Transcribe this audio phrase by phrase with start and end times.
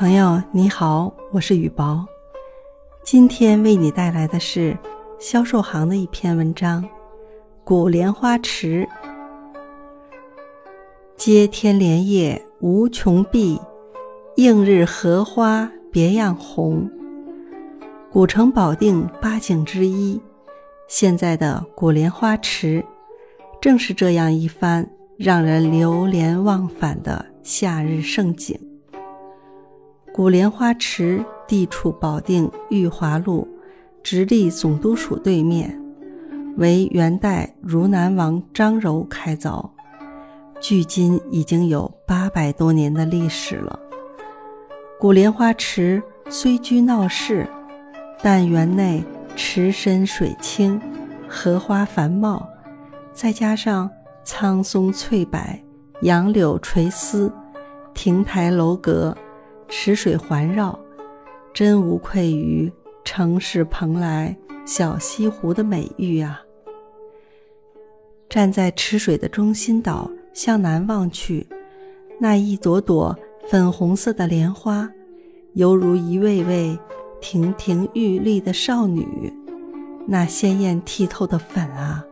[0.00, 2.06] 朋友你好，我是雨薄，
[3.04, 4.74] 今天为你带来的是
[5.18, 6.82] 销售行的一篇文章
[7.64, 8.88] 《古莲花池》。
[11.18, 13.60] 接天莲叶无穷碧，
[14.36, 16.90] 映日荷花别样红。
[18.10, 20.18] 古城保定八景之一，
[20.88, 22.82] 现在的古莲花池，
[23.60, 28.58] 正是这样一番让人流连忘返的夏日盛景。
[30.20, 33.48] 古莲花池地处保定裕华路
[34.02, 35.82] 直隶总督署对面，
[36.58, 39.70] 为元代汝南王张柔开凿，
[40.60, 43.80] 距今已经有八百多年的历史了。
[44.98, 47.48] 古莲花池虽居闹市，
[48.22, 49.02] 但园内
[49.34, 50.78] 池深水清，
[51.26, 52.46] 荷花繁茂，
[53.14, 53.90] 再加上
[54.22, 55.40] 苍松翠柏、
[56.02, 57.32] 杨柳垂丝、
[57.94, 59.16] 亭台楼阁。
[59.70, 60.76] 池水环绕，
[61.54, 62.70] 真无愧于
[63.04, 66.42] 城市蓬莱小西湖的美誉啊！
[68.28, 71.46] 站在池水的中心岛向南望去，
[72.18, 73.16] 那一朵朵
[73.48, 74.90] 粉红色的莲花，
[75.54, 76.76] 犹如一位位
[77.20, 79.32] 亭亭玉立的少女。
[80.04, 82.04] 那鲜艳剔透的粉啊，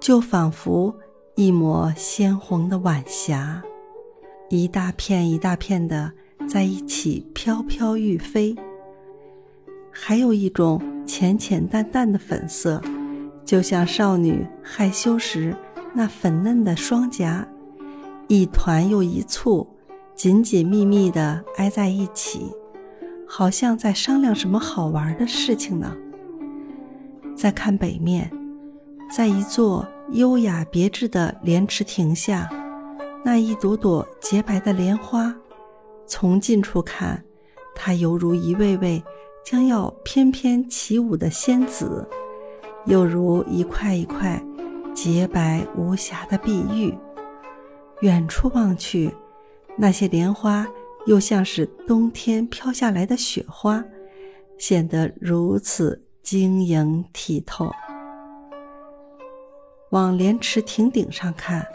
[0.00, 0.94] 就仿佛
[1.34, 3.62] 一抹鲜红的晚霞，
[4.48, 6.10] 一大片一大片的。
[6.46, 8.54] 在一起飘飘欲飞，
[9.90, 12.80] 还有一种浅浅淡淡的粉色，
[13.44, 15.56] 就像少女害羞时
[15.92, 17.46] 那粉嫩的双颊，
[18.28, 19.66] 一团又一簇，
[20.14, 22.52] 紧紧密密地挨在一起，
[23.26, 25.96] 好像在商量什么好玩的事情呢。
[27.36, 28.30] 再看北面，
[29.10, 32.48] 在一座优雅别致的莲池亭下，
[33.24, 35.34] 那一朵朵洁白的莲花。
[36.06, 37.24] 从近处看，
[37.74, 39.02] 她犹如一位位
[39.44, 42.08] 将要翩翩起舞的仙子，
[42.86, 44.42] 又如一块一块
[44.94, 46.96] 洁白无瑕的碧玉。
[48.00, 49.10] 远处望去，
[49.76, 50.66] 那些莲花
[51.06, 53.84] 又像是冬天飘下来的雪花，
[54.58, 57.70] 显得如此晶莹剔透。
[59.90, 61.66] 往莲池亭顶上看，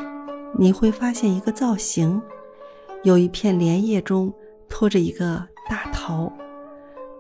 [0.58, 2.22] 你会发现一个造型。
[3.04, 4.32] 有一片莲叶中
[4.70, 6.32] 托着一个大桃，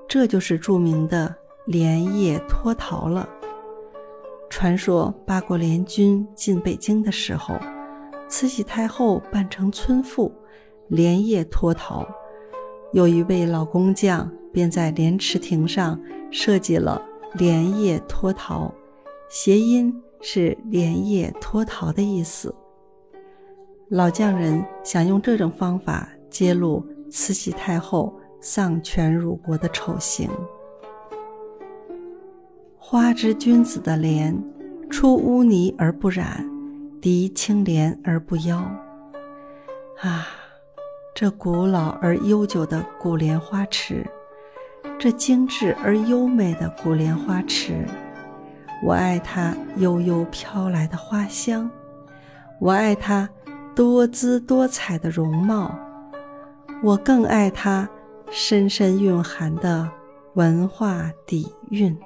[0.07, 3.27] 这就是著名的莲叶托桃了。
[4.47, 7.55] 传说八国联军进北京的时候，
[8.27, 10.31] 慈禧太后扮成村妇，
[10.87, 12.07] 连夜脱桃。
[12.93, 15.99] 有一位老工匠便在莲池亭上
[16.29, 17.01] 设计了
[17.33, 18.71] 莲叶托桃，
[19.29, 19.91] 谐音
[20.21, 22.53] 是莲叶脱桃的意思。
[23.93, 30.29] 老匠人想用这种方法揭露慈禧太后丧权辱国的丑行。
[32.77, 34.33] 花之君子的莲，
[34.89, 36.49] 出污泥而不染，
[37.01, 38.59] 涤清涟而不妖。
[39.99, 40.25] 啊，
[41.13, 44.09] 这古老而悠久的古莲花池，
[44.97, 47.85] 这精致而优美的古莲花池，
[48.85, 51.69] 我爱它悠悠飘来的花香，
[52.57, 53.29] 我爱它。
[53.81, 55.73] 多姿多彩的容貌，
[56.83, 57.89] 我更爱它
[58.29, 59.89] 深深蕴含的
[60.35, 61.97] 文化底蕴。